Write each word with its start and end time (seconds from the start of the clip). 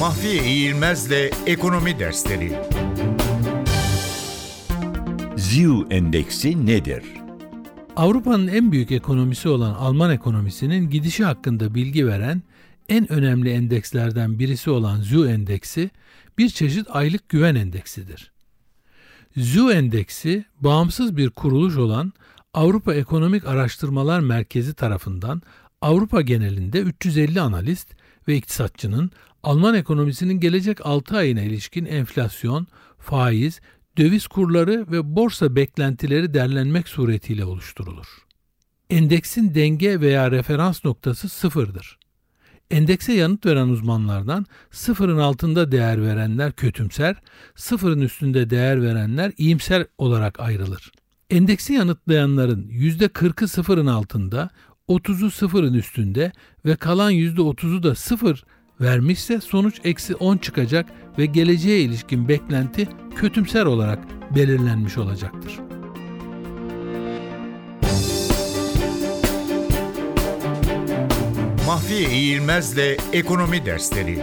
Mahfiye 0.00 0.44
İğilmez'le 0.44 1.30
Ekonomi 1.46 1.98
Dersleri 1.98 2.52
ZİV 5.36 5.70
endeksi 5.90 6.66
nedir? 6.66 7.04
Avrupa'nın 7.96 8.46
en 8.46 8.72
büyük 8.72 8.92
ekonomisi 8.92 9.48
olan 9.48 9.74
Alman 9.74 10.10
ekonomisinin 10.10 10.90
gidişi 10.90 11.24
hakkında 11.24 11.74
bilgi 11.74 12.06
veren 12.06 12.42
en 12.88 13.12
önemli 13.12 13.50
endekslerden 13.50 14.38
birisi 14.38 14.70
olan 14.70 15.00
ZÜ 15.00 15.28
endeksi 15.28 15.90
bir 16.38 16.48
çeşit 16.48 16.86
aylık 16.90 17.28
güven 17.28 17.54
endeksidir. 17.54 18.32
ZÜ 19.36 19.70
endeksi 19.72 20.44
bağımsız 20.60 21.16
bir 21.16 21.30
kuruluş 21.30 21.76
olan 21.76 22.12
Avrupa 22.54 22.94
Ekonomik 22.94 23.46
Araştırmalar 23.46 24.20
Merkezi 24.20 24.74
tarafından 24.74 25.42
Avrupa 25.80 26.20
genelinde 26.20 26.80
350 26.80 27.40
analist 27.40 27.99
ve 28.30 28.36
iktisatçının 28.36 29.10
Alman 29.42 29.74
ekonomisinin 29.74 30.40
gelecek 30.40 30.86
6 30.86 31.16
ayına 31.16 31.40
ilişkin 31.40 31.84
enflasyon, 31.84 32.66
faiz, 32.98 33.60
döviz 33.98 34.26
kurları 34.26 34.86
ve 34.92 35.16
borsa 35.16 35.56
beklentileri 35.56 36.34
derlenmek 36.34 36.88
suretiyle 36.88 37.44
oluşturulur. 37.44 38.06
Endeksin 38.90 39.54
denge 39.54 40.00
veya 40.00 40.30
referans 40.30 40.84
noktası 40.84 41.28
sıfırdır. 41.28 41.98
Endekse 42.70 43.12
yanıt 43.12 43.46
veren 43.46 43.68
uzmanlardan 43.68 44.46
sıfırın 44.70 45.18
altında 45.18 45.72
değer 45.72 46.02
verenler 46.02 46.52
kötümser, 46.52 47.16
sıfırın 47.56 48.00
üstünde 48.00 48.50
değer 48.50 48.82
verenler 48.82 49.32
iyimser 49.36 49.86
olarak 49.98 50.40
ayrılır. 50.40 50.92
Endeksi 51.30 51.72
yanıtlayanların 51.72 52.68
%40'ı 52.68 53.48
sıfırın 53.48 53.86
altında, 53.86 54.50
30'u 54.90 55.30
sıfırın 55.30 55.74
üstünde 55.74 56.32
ve 56.66 56.76
kalan 56.76 57.12
%30'u 57.12 57.82
da 57.82 57.94
sıfır 57.94 58.44
vermişse 58.80 59.40
sonuç 59.40 59.80
eksi 59.84 60.14
10 60.14 60.36
çıkacak 60.36 60.86
ve 61.18 61.26
geleceğe 61.26 61.80
ilişkin 61.80 62.28
beklenti 62.28 62.88
kötümser 63.16 63.64
olarak 63.64 63.98
belirlenmiş 64.36 64.98
olacaktır. 64.98 65.60
Mahfiye 71.66 72.10
İğilmez'le 72.10 72.98
Ekonomi 73.12 73.66
Dersleri 73.66 74.18